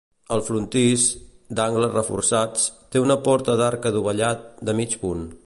[0.35, 1.03] El frontis,
[1.59, 2.65] d'angles reforçats,
[2.95, 5.27] té una porta d'arc adovellat de mig punt.